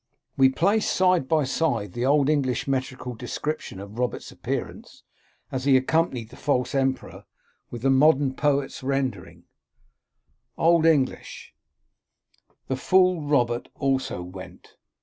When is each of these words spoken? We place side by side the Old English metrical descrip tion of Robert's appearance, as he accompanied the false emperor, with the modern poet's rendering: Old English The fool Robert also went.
We 0.35 0.49
place 0.49 0.89
side 0.89 1.27
by 1.27 1.43
side 1.43 1.93
the 1.93 2.07
Old 2.07 2.27
English 2.27 2.67
metrical 2.67 3.15
descrip 3.15 3.59
tion 3.59 3.79
of 3.79 3.99
Robert's 3.99 4.31
appearance, 4.31 5.03
as 5.51 5.65
he 5.65 5.77
accompanied 5.77 6.29
the 6.31 6.35
false 6.37 6.73
emperor, 6.73 7.25
with 7.69 7.83
the 7.83 7.91
modern 7.91 8.33
poet's 8.33 8.81
rendering: 8.81 9.43
Old 10.57 10.87
English 10.87 11.53
The 12.67 12.77
fool 12.77 13.21
Robert 13.21 13.69
also 13.75 14.23
went. 14.23 14.75